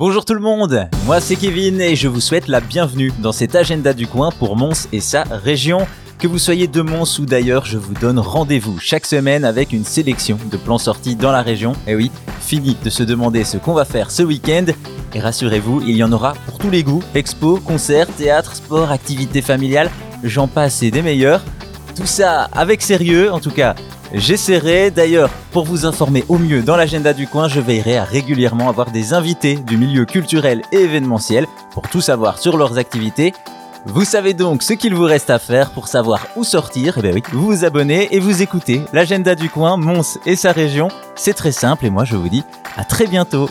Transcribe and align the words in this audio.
Bonjour 0.00 0.24
tout 0.24 0.32
le 0.32 0.40
monde, 0.40 0.88
moi 1.04 1.20
c'est 1.20 1.36
Kevin 1.36 1.78
et 1.78 1.94
je 1.94 2.08
vous 2.08 2.22
souhaite 2.22 2.48
la 2.48 2.62
bienvenue 2.62 3.12
dans 3.18 3.32
cet 3.32 3.54
agenda 3.54 3.92
du 3.92 4.06
coin 4.06 4.30
pour 4.30 4.56
Mons 4.56 4.88
et 4.94 5.00
sa 5.00 5.24
région. 5.24 5.86
Que 6.18 6.26
vous 6.26 6.38
soyez 6.38 6.68
de 6.68 6.80
Mons 6.80 7.18
ou 7.18 7.26
d'ailleurs, 7.26 7.66
je 7.66 7.76
vous 7.76 7.92
donne 7.92 8.18
rendez-vous 8.18 8.78
chaque 8.78 9.04
semaine 9.04 9.44
avec 9.44 9.74
une 9.74 9.84
sélection 9.84 10.38
de 10.50 10.56
plans 10.56 10.78
sortis 10.78 11.16
dans 11.16 11.32
la 11.32 11.42
région. 11.42 11.74
Et 11.86 11.94
oui, 11.94 12.10
fini 12.40 12.78
de 12.82 12.88
se 12.88 13.02
demander 13.02 13.44
ce 13.44 13.58
qu'on 13.58 13.74
va 13.74 13.84
faire 13.84 14.10
ce 14.10 14.22
week-end. 14.22 14.64
Et 15.12 15.20
rassurez-vous, 15.20 15.82
il 15.82 15.96
y 15.96 16.02
en 16.02 16.12
aura 16.12 16.32
pour 16.46 16.56
tous 16.56 16.70
les 16.70 16.82
goûts. 16.82 17.02
Expo, 17.14 17.58
concerts, 17.58 18.08
théâtre, 18.08 18.56
sport, 18.56 18.90
activités 18.90 19.42
familiales, 19.42 19.90
j'en 20.24 20.48
passe 20.48 20.82
et 20.82 20.90
des 20.90 21.02
meilleurs. 21.02 21.42
Tout 21.94 22.06
ça 22.06 22.44
avec 22.54 22.80
sérieux, 22.80 23.30
en 23.30 23.38
tout 23.38 23.50
cas 23.50 23.74
J'essaierai 24.12 24.90
d'ailleurs, 24.90 25.30
pour 25.52 25.64
vous 25.64 25.86
informer 25.86 26.24
au 26.28 26.36
mieux 26.36 26.62
dans 26.62 26.76
l'agenda 26.76 27.12
du 27.12 27.28
coin, 27.28 27.46
je 27.46 27.60
veillerai 27.60 27.96
à 27.96 28.04
régulièrement 28.04 28.68
avoir 28.68 28.90
des 28.90 29.14
invités 29.14 29.54
du 29.54 29.76
milieu 29.76 30.04
culturel 30.04 30.62
et 30.72 30.78
événementiel 30.78 31.46
pour 31.72 31.88
tout 31.88 32.00
savoir 32.00 32.38
sur 32.38 32.56
leurs 32.56 32.76
activités. 32.76 33.32
Vous 33.86 34.04
savez 34.04 34.34
donc 34.34 34.62
ce 34.62 34.72
qu'il 34.72 34.94
vous 34.94 35.04
reste 35.04 35.30
à 35.30 35.38
faire 35.38 35.70
pour 35.70 35.86
savoir 35.86 36.26
où 36.36 36.42
sortir, 36.42 36.98
eh 37.02 37.12
oui, 37.12 37.22
vous 37.32 37.46
vous 37.46 37.64
abonnez 37.64 38.08
et 38.14 38.18
vous 38.18 38.42
écoutez 38.42 38.82
l'agenda 38.92 39.36
du 39.36 39.48
coin, 39.48 39.76
Mons 39.76 40.18
et 40.26 40.36
sa 40.36 40.50
région. 40.52 40.88
C'est 41.14 41.34
très 41.34 41.52
simple 41.52 41.86
et 41.86 41.90
moi 41.90 42.04
je 42.04 42.16
vous 42.16 42.28
dis 42.28 42.42
à 42.76 42.84
très 42.84 43.06
bientôt. 43.06 43.48